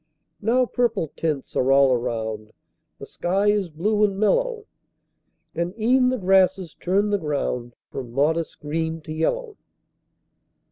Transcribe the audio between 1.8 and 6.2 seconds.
around; The sky is blue and mellow; And e'en the